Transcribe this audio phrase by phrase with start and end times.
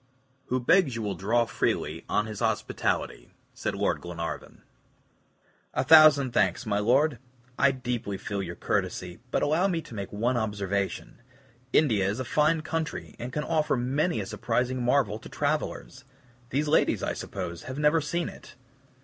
[0.47, 4.63] "Who begs you will draw freely on his hospitality," said Lord Glenarvan.
[5.75, 7.19] "A thousand thanks, my Lord!
[7.59, 11.21] I deeply feel your courtesy, but allow me to make one observation:
[11.71, 16.03] India is a fine country, and can offer many a surprising marvel to travelers.
[16.49, 18.55] These ladies, I suppose, have never seen it.